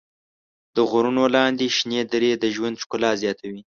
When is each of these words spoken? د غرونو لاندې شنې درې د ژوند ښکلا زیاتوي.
د 0.75 0.77
غرونو 0.89 1.23
لاندې 1.35 1.65
شنې 1.77 2.01
درې 2.13 2.31
د 2.43 2.45
ژوند 2.55 2.75
ښکلا 2.83 3.11
زیاتوي. 3.21 3.59